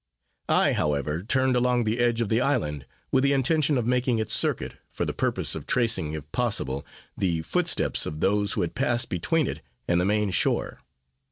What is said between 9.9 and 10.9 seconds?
the main shore.